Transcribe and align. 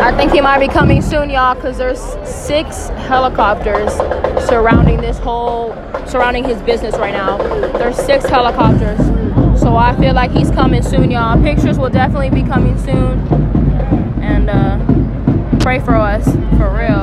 I 0.00 0.16
think 0.16 0.32
he 0.32 0.40
might 0.40 0.58
be 0.58 0.68
coming 0.68 1.02
soon, 1.02 1.28
y'all, 1.28 1.54
because 1.54 1.76
there's 1.76 2.00
six 2.26 2.88
helicopters 2.88 3.92
surrounding 4.46 4.98
this 5.00 5.18
whole, 5.18 5.74
surrounding 6.06 6.42
his 6.42 6.60
business 6.62 6.96
right 6.96 7.12
now. 7.12 7.36
There's 7.76 7.96
six 7.96 8.24
helicopters. 8.24 8.98
So 9.60 9.76
I 9.76 9.94
feel 10.00 10.14
like 10.14 10.30
he's 10.30 10.50
coming 10.50 10.82
soon, 10.82 11.10
y'all. 11.10 11.40
Pictures 11.42 11.78
will 11.78 11.90
definitely 11.90 12.30
be 12.30 12.42
coming 12.42 12.78
soon. 12.78 13.20
And 14.22 14.48
uh, 14.48 15.58
pray 15.60 15.80
for 15.80 15.94
us, 15.94 16.24
for 16.56 16.74
real. 16.74 16.99